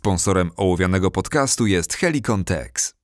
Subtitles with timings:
[0.00, 2.94] Sponsorem ołowianego podcastu jest Helicon Tex.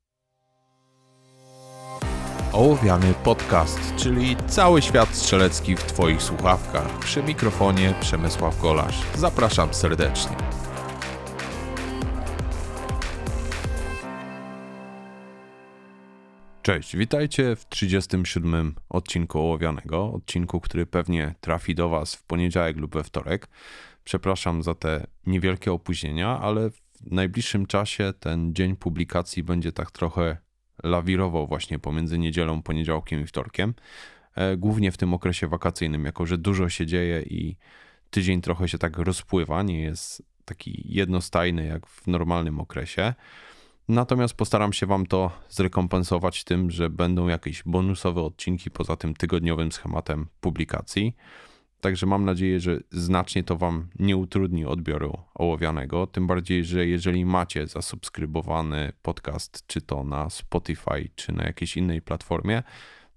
[2.52, 6.98] Ołowiany podcast, czyli cały świat strzelecki w Twoich słuchawkach.
[6.98, 9.02] Przy mikrofonie Przemysław Golasz.
[9.14, 10.36] Zapraszam serdecznie.
[16.62, 22.94] Cześć, witajcie w 37 odcinku Ołowianego, odcinku, który pewnie trafi do Was w poniedziałek lub
[22.94, 23.48] we wtorek.
[24.04, 26.70] Przepraszam za te niewielkie opóźnienia, ale
[27.00, 30.36] w najbliższym czasie ten dzień publikacji będzie tak trochę
[30.82, 33.74] lawirował właśnie pomiędzy niedzielą, poniedziałkiem i wtorkiem.
[34.34, 37.56] E, głównie w tym okresie wakacyjnym, jako że dużo się dzieje i
[38.10, 43.14] tydzień trochę się tak rozpływa, nie jest taki jednostajny jak w normalnym okresie.
[43.88, 49.72] Natomiast postaram się Wam to zrekompensować tym, że będą jakieś bonusowe odcinki poza tym tygodniowym
[49.72, 51.16] schematem publikacji.
[51.80, 56.06] Także mam nadzieję, że znacznie to Wam nie utrudni odbioru ołowianego.
[56.06, 62.02] Tym bardziej, że jeżeli macie zasubskrybowany podcast, czy to na Spotify, czy na jakiejś innej
[62.02, 62.62] platformie,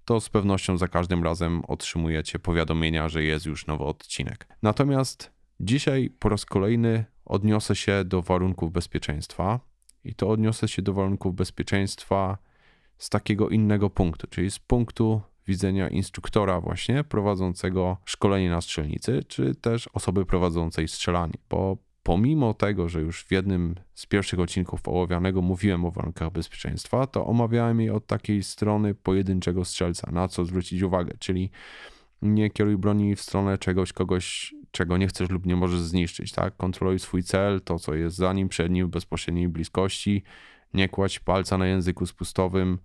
[0.04, 4.48] to z pewnością za każdym razem otrzymujecie powiadomienia, że jest już nowy odcinek.
[4.62, 9.60] Natomiast dzisiaj po raz kolejny odniosę się do warunków bezpieczeństwa
[10.04, 12.38] i to odniosę się do warunków bezpieczeństwa
[12.98, 19.54] z takiego innego punktu, czyli z punktu widzenia instruktora właśnie prowadzącego szkolenie na strzelnicy, czy
[19.54, 25.42] też osoby prowadzącej strzelanie, bo pomimo tego, że już w jednym z pierwszych odcinków ołowianego
[25.42, 30.82] mówiłem o warunkach bezpieczeństwa, to omawiałem je od takiej strony pojedynczego strzelca, na co zwrócić
[30.82, 31.50] uwagę, czyli
[32.22, 36.56] nie kieruj broni w stronę czegoś, kogoś, czego nie chcesz lub nie możesz zniszczyć, tak?
[36.56, 40.22] Kontroluj swój cel, to co jest za nim, przed nim, w bezpośredniej bliskości,
[40.74, 42.78] nie kładź palca na języku spustowym,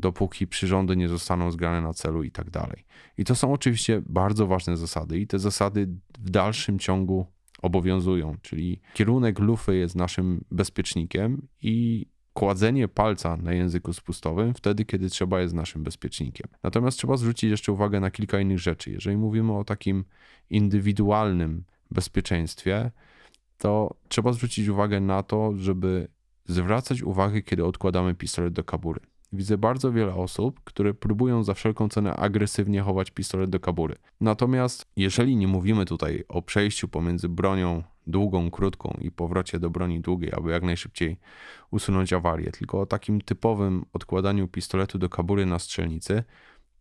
[0.00, 2.84] dopóki przyrządy nie zostaną zgrane na celu i tak dalej.
[3.18, 7.26] I to są oczywiście bardzo ważne zasady i te zasady w dalszym ciągu
[7.62, 15.10] obowiązują, czyli kierunek lufy jest naszym bezpiecznikiem i kładzenie palca na języku spustowym wtedy, kiedy
[15.10, 16.48] trzeba jest naszym bezpiecznikiem.
[16.62, 18.90] Natomiast trzeba zwrócić jeszcze uwagę na kilka innych rzeczy.
[18.90, 20.04] Jeżeli mówimy o takim
[20.50, 22.90] indywidualnym bezpieczeństwie,
[23.58, 26.08] to trzeba zwrócić uwagę na to, żeby
[26.46, 29.00] zwracać uwagę, kiedy odkładamy pistolet do kabury.
[29.32, 33.96] Widzę bardzo wiele osób, które próbują za wszelką cenę agresywnie chować pistolet do kabury.
[34.20, 40.00] Natomiast jeżeli nie mówimy tutaj o przejściu pomiędzy bronią długą, krótką i powrocie do broni
[40.00, 41.16] długiej, aby jak najszybciej
[41.70, 46.24] usunąć awarię, tylko o takim typowym odkładaniu pistoletu do kabury na strzelnicy,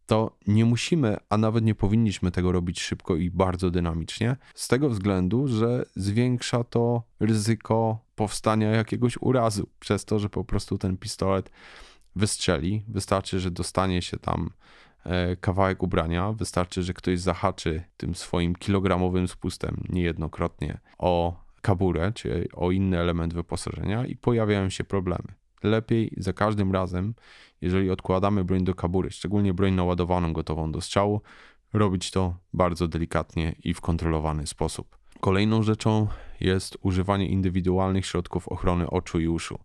[0.06, 4.90] to nie musimy, a nawet nie powinniśmy tego robić szybko i bardzo dynamicznie, z tego
[4.90, 11.52] względu, że zwiększa to ryzyko powstania jakiegoś urazu, przez to, że po prostu ten pistolet
[12.16, 12.84] wystrzeli.
[12.88, 14.50] Wystarczy, że dostanie się tam
[15.04, 22.48] e, kawałek ubrania, wystarczy, że ktoś zahaczy tym swoim kilogramowym spustem niejednokrotnie o kaburę czy
[22.54, 25.28] o inny element wyposażenia i pojawiają się problemy.
[25.64, 27.14] Lepiej za każdym razem,
[27.62, 31.22] jeżeli odkładamy broń do kabury, szczególnie broń naładowaną, gotową do strzału,
[31.74, 34.98] robić to bardzo delikatnie i w kontrolowany sposób.
[35.20, 36.08] Kolejną rzeczą
[36.40, 39.60] jest używanie indywidualnych środków ochrony oczu i uszu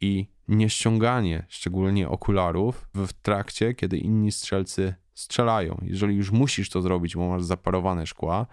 [0.00, 5.80] i nieściąganie szczególnie okularów w trakcie, kiedy inni strzelcy strzelają.
[5.82, 8.46] Jeżeli już musisz to zrobić, bo masz zaparowane szkła,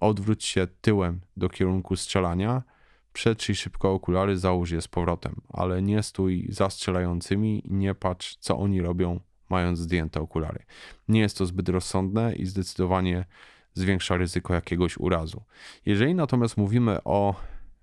[0.00, 2.62] odwróć się tyłem do kierunku strzelania,
[3.12, 8.58] przetrzyj szybko okulary, załóż je z powrotem, ale nie stój za strzelającymi, nie patrz co
[8.58, 9.20] oni robią,
[9.50, 10.64] mając zdjęte okulary.
[11.08, 13.24] Nie jest to zbyt rozsądne i zdecydowanie
[13.74, 15.42] zwiększa ryzyko jakiegoś urazu.
[15.86, 17.34] Jeżeli natomiast mówimy o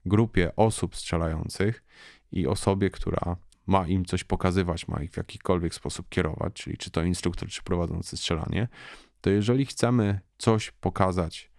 [0.05, 1.83] grupie osób strzelających
[2.33, 6.91] i osobie, która ma im coś pokazywać, ma ich w jakikolwiek sposób kierować, czyli czy
[6.91, 8.67] to instruktor, czy prowadzący strzelanie,
[9.21, 11.51] to jeżeli chcemy coś pokazać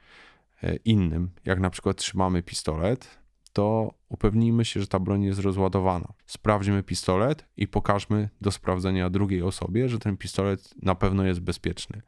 [0.62, 3.18] e, innym, jak na przykład trzymamy pistolet,
[3.52, 6.12] to upewnijmy się, że ta broń jest rozładowana.
[6.26, 12.02] Sprawdźmy pistolet i pokażmy do sprawdzenia drugiej osobie, że ten pistolet na pewno jest bezpieczny.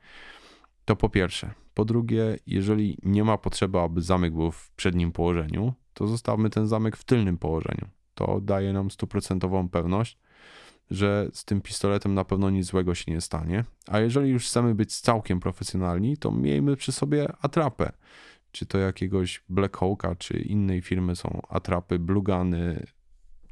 [0.84, 1.54] To po pierwsze.
[1.74, 6.66] Po drugie, jeżeli nie ma potrzeby, aby zamek był w przednim położeniu, to zostawmy ten
[6.66, 10.18] zamek w tylnym położeniu to daje nam stuprocentową pewność,
[10.90, 13.64] że z tym pistoletem na pewno nic złego się nie stanie.
[13.86, 17.92] A jeżeli już chcemy być całkiem profesjonalni, to miejmy przy sobie atrapę.
[18.52, 22.86] Czy to jakiegoś Black Hawka, czy innej firmy są atrapy, blugany,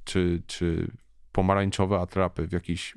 [0.04, 0.90] czy, czy
[1.32, 2.96] pomarańczowe atrapy w jakichś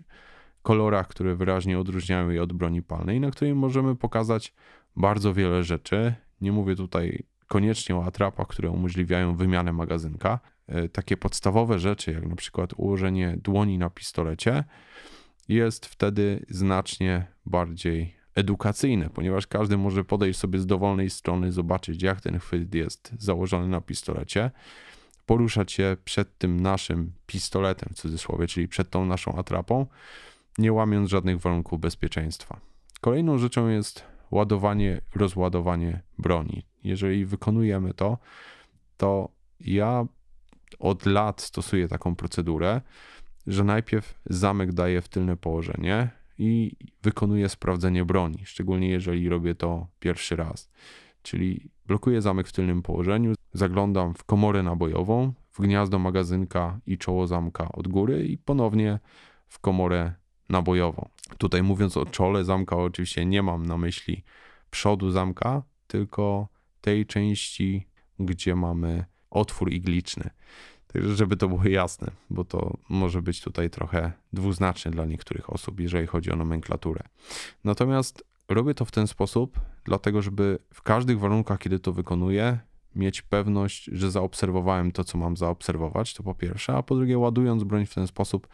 [0.61, 4.53] kolorach, które wyraźnie odróżniają je od broni palnej, na której możemy pokazać
[4.95, 6.13] bardzo wiele rzeczy.
[6.41, 10.39] Nie mówię tutaj koniecznie o atrapach, które umożliwiają wymianę magazynka,
[10.91, 14.63] takie podstawowe rzeczy, jak na przykład ułożenie dłoni na pistolecie,
[15.47, 22.21] jest wtedy znacznie bardziej edukacyjne, ponieważ każdy może podejść sobie z dowolnej strony, zobaczyć, jak
[22.21, 24.51] ten chwyt jest założony na pistolecie,
[25.25, 29.85] poruszać się przed tym naszym pistoletem, w cudzysłowie, czyli przed tą naszą atrapą,
[30.57, 32.59] nie łamiąc żadnych warunków bezpieczeństwa.
[33.01, 36.65] Kolejną rzeczą jest ładowanie, rozładowanie broni.
[36.83, 38.17] Jeżeli wykonujemy to,
[38.97, 39.29] to
[39.59, 40.05] ja
[40.79, 42.81] od lat stosuję taką procedurę,
[43.47, 46.71] że najpierw zamek daję w tylne położenie i
[47.03, 50.69] wykonuję sprawdzenie broni, szczególnie jeżeli robię to pierwszy raz.
[51.21, 57.27] Czyli blokuję zamek w tylnym położeniu, zaglądam w komorę nabojową, w gniazdo magazynka i czoło
[57.27, 58.99] zamka od góry i ponownie
[59.47, 60.13] w komorę
[60.49, 61.09] nabojową.
[61.37, 64.23] Tutaj mówiąc o czole zamka, oczywiście nie mam na myśli
[64.69, 66.47] przodu zamka, tylko
[66.81, 67.87] tej części,
[68.19, 70.29] gdzie mamy otwór igliczny.
[70.87, 75.79] Także, żeby to było jasne, bo to może być tutaj trochę dwuznaczne dla niektórych osób,
[75.79, 77.03] jeżeli chodzi o nomenklaturę.
[77.63, 82.59] Natomiast robię to w ten sposób, dlatego, żeby w każdych warunkach, kiedy to wykonuję,
[82.95, 87.63] mieć pewność, że zaobserwowałem to, co mam zaobserwować, to po pierwsze, a po drugie, ładując
[87.63, 88.47] broń w ten sposób,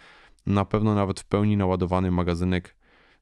[0.46, 2.76] na pewno nawet w pełni naładowany magazynek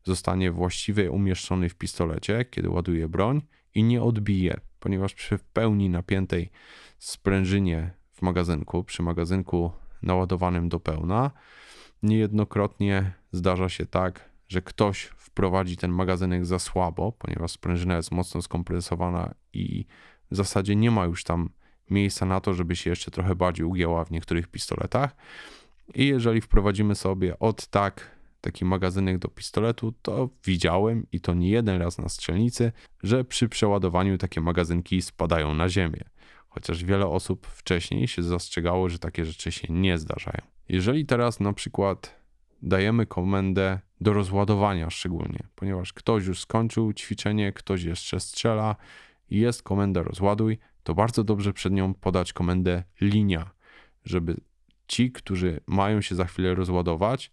[0.04, 3.42] zostanie właściwie umieszczony w pistolecie, kiedy ładuję broń
[3.76, 6.52] i nie odbije, ponieważ przy pełni napiętej
[7.00, 11.32] sprężynie w magazynku, przy magazynku naładowanym do pełna,
[12.04, 18.42] niejednokrotnie zdarza się tak, że ktoś wprowadzi ten magazynek za słabo, ponieważ sprężyna jest mocno
[18.42, 19.86] skompresowana i
[20.32, 21.50] w zasadzie nie ma już tam
[21.90, 25.16] miejsca na to, żeby się jeszcze trochę bardziej ugięła w niektórych pistoletach.
[25.96, 31.50] I jeżeli wprowadzimy sobie od tak taki magazynek do pistoletu, to widziałem i to nie
[31.50, 32.72] jeden raz na strzelnicy,
[33.04, 36.04] że przy przeładowaniu takie magazynki spadają na ziemię.
[36.50, 40.42] Chociaż wiele osób wcześniej się zastrzegało, że takie rzeczy się nie zdarzają.
[40.70, 42.22] Jeżeli teraz na przykład
[42.62, 48.76] dajemy komendę do rozładowania szczególnie, ponieważ ktoś już skończył ćwiczenie, ktoś jeszcze strzela
[49.30, 53.52] i jest komenda rozładuj, to bardzo dobrze przed nią podać komendę linia,
[54.06, 54.38] żeby
[54.88, 57.32] ci, którzy mają się za chwilę rozładować,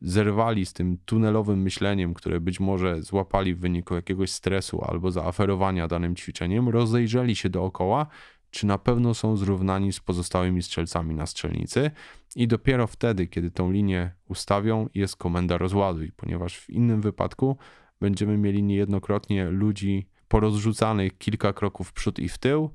[0.00, 5.88] zerwali z tym tunelowym myśleniem, które być może złapali w wyniku jakiegoś stresu albo zaaferowania
[5.88, 8.06] danym ćwiczeniem, rozejrzeli się dookoła,
[8.50, 11.90] czy na pewno są zrównani z pozostałymi strzelcami na strzelnicy.
[12.36, 17.56] I dopiero wtedy, kiedy tą linię ustawią, jest komenda rozładuj, ponieważ w innym wypadku
[18.00, 22.70] będziemy mieli niejednokrotnie ludzi porozrzucanych kilka kroków w przód i w tył,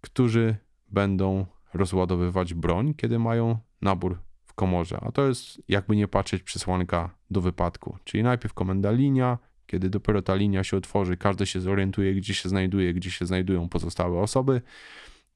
[0.00, 0.56] którzy
[0.88, 4.29] będą rozładowywać broń, kiedy mają nabór
[4.60, 4.98] komorze.
[5.00, 7.98] A to jest, jakby nie patrzeć, przesłanka do wypadku.
[8.04, 12.48] Czyli najpierw komenda linia, kiedy dopiero ta linia się otworzy, każdy się zorientuje, gdzie się
[12.48, 14.62] znajduje, gdzie się znajdują pozostałe osoby,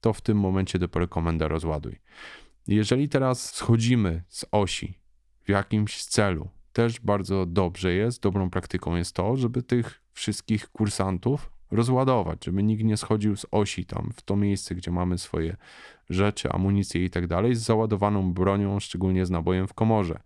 [0.00, 2.00] to w tym momencie dopiero komenda rozładuj.
[2.66, 4.98] Jeżeli teraz schodzimy z osi
[5.44, 11.50] w jakimś celu, też bardzo dobrze jest, dobrą praktyką jest to, żeby tych wszystkich kursantów
[11.74, 15.56] rozładować, żeby nikt nie schodził z osi tam w to miejsce, gdzie mamy swoje
[16.10, 20.20] rzeczy, amunicję i tak dalej, z załadowaną bronią, szczególnie z nabojem w komorze,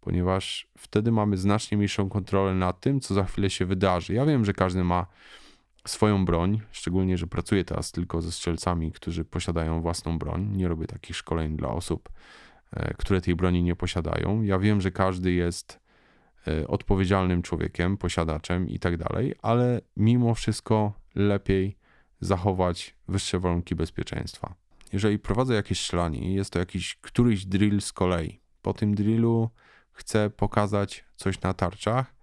[0.00, 4.14] ponieważ wtedy mamy znacznie mniejszą kontrolę nad tym, co za chwilę się wydarzy.
[4.14, 5.06] Ja wiem, że każdy ma
[5.86, 10.48] swoją broń, szczególnie, że pracuję teraz tylko ze strzelcami, którzy posiadają własną broń.
[10.56, 12.08] Nie robię takich szkoleń dla osób,
[12.72, 14.42] e, które tej broni nie posiadają.
[14.42, 15.80] Ja wiem, że każdy jest
[16.68, 21.76] odpowiedzialnym człowiekiem, posiadaczem i tak dalej, ale mimo wszystko lepiej
[22.20, 24.54] zachować wyższe warunki bezpieczeństwa.
[24.92, 29.50] Jeżeli prowadzę jakieś strzelanie i jest to jakiś któryś drill z kolei, po tym drillu
[29.92, 32.14] chcę pokazać coś na tarczach,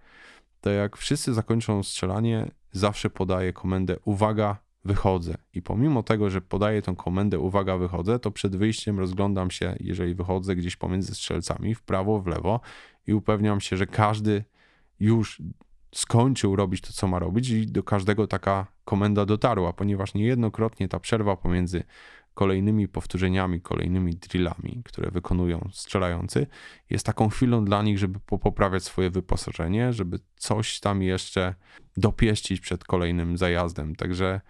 [0.62, 5.36] to jak wszyscy zakończą strzelanie, zawsze podaję komendę uwaga, wychodzę.
[5.54, 10.16] I pomimo tego, że podaję tą komendę uwaga, wychodzę, to przed wyjściem rozglądam się, jeżeli
[10.16, 12.60] wychodzę gdzieś pomiędzy strzelcami, w prawo, w lewo
[13.08, 14.44] i upewniam się, że każdy
[15.00, 15.42] już
[15.96, 21.00] skończył robić to, co ma robić i do każdego taka komenda dotarła, ponieważ niejednokrotnie ta
[21.00, 21.84] przerwa pomiędzy
[22.36, 26.48] kolejnymi powtórzeniami, kolejnymi drillami, które wykonują strzelający,
[26.90, 31.56] jest taką chwilą dla nich, żeby poprawiać swoje wyposażenie, żeby coś tam jeszcze
[31.98, 33.96] dopieścić przed kolejnym zajazdem.
[33.96, 34.42] Także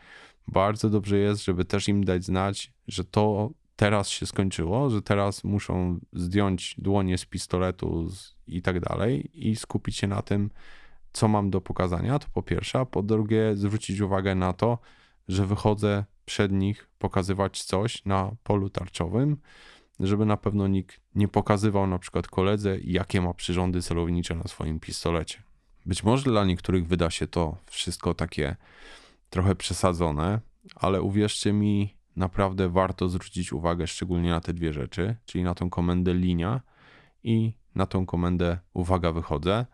[0.48, 5.44] bardzo dobrze jest, żeby też im dać znać, że to teraz się skończyło, że teraz
[5.44, 8.10] muszą zdjąć dłonie z pistoletu
[8.48, 10.50] i tak dalej i skupić się na tym,
[11.13, 14.77] co mam do pokazania, to po pierwsze, a po drugie zwrócić uwagę na to,
[15.27, 19.38] że wychodzę przed nich pokazywać coś na polu tarczowym,
[20.00, 24.79] żeby na pewno nikt nie pokazywał na przykład koledze, jakie ma przyrządy celownicze na swoim
[24.79, 25.44] pistolecie.
[25.86, 28.55] Być może dla niektórych wyda się to wszystko takie
[29.29, 30.39] trochę przesadzone,
[30.75, 35.70] ale uwierzcie mi, naprawdę warto zwrócić uwagę szczególnie na te dwie rzeczy, czyli na tą
[35.70, 36.62] komendę linia
[37.24, 39.65] i na tą komendę uwaga wychodzę,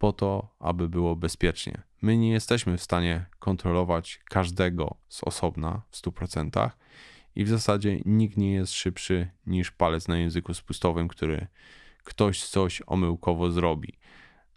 [0.00, 1.82] po to, aby było bezpiecznie.
[2.02, 6.70] My nie jesteśmy w stanie kontrolować każdego z osobna w 100%
[7.34, 11.46] i w zasadzie nikt nie jest szybszy niż palec na języku spustowym, który
[12.04, 13.98] ktoś coś omyłkowo zrobi.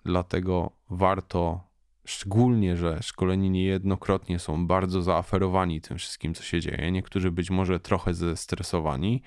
[0.06, 1.68] Dlatego warto,
[2.06, 7.80] szczególnie, że szkoleni niejednokrotnie są bardzo zaaferowani tym wszystkim, co się dzieje, niektórzy być może
[7.80, 9.22] trochę zestresowani,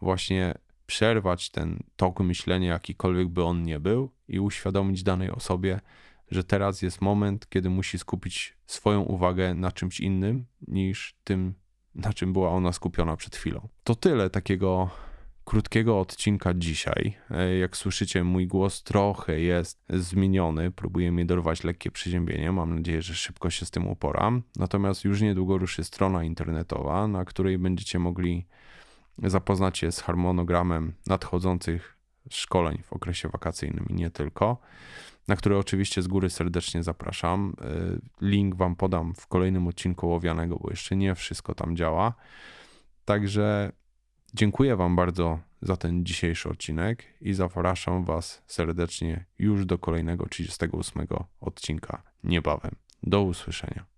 [0.00, 0.54] właśnie
[0.86, 5.80] przerwać ten tok myślenia, jakikolwiek by on nie był, i uświadomić danej osobie,
[6.30, 11.54] że teraz jest moment, kiedy musi skupić swoją uwagę na czymś innym niż tym,
[11.94, 13.68] na czym była ona skupiona przed chwilą.
[13.84, 14.90] To tyle takiego
[15.44, 17.16] krótkiego odcinka dzisiaj.
[17.30, 20.70] E, jak słyszycie, mój głos trochę jest zmieniony.
[20.70, 22.52] Próbuję mi dorwać lekkie przeziębienie.
[22.52, 24.42] Mam nadzieję, że szybko się z tym uporam.
[24.56, 28.46] Natomiast już niedługo ruszy strona internetowa, na której będziecie mogli
[29.18, 31.99] zapoznać się z harmonogramem nadchodzących
[32.30, 34.58] szkoleń w okresie wakacyjnym i nie tylko,
[35.28, 37.54] na które oczywiście z góry serdecznie zapraszam.
[37.60, 42.14] E, link Wam podam w kolejnym odcinku Łowianego, bo jeszcze nie wszystko tam działa.
[43.04, 43.72] Także
[44.34, 51.06] dziękuję Wam bardzo za ten dzisiejszy odcinek i zapraszam Was serdecznie już do kolejnego 38
[51.40, 52.76] odcinka niebawem.
[53.02, 53.89] Do usłyszenia.